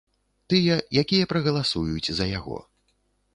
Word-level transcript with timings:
Тыя, 0.53 0.77
якія 1.01 1.27
прагаласуюць 1.33 2.09
за 2.21 2.25
яго. 2.31 2.57